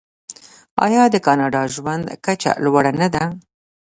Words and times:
آیا 0.85 1.03
د 1.09 1.15
کاناډا 1.25 1.63
ژوند 1.75 2.03
کچه 2.25 2.51
لوړه 2.63 2.91
نه 2.99 3.07
ده؟ 3.13 3.23